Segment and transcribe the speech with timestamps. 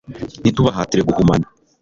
[0.41, 1.45] Ntitubahatire guhumana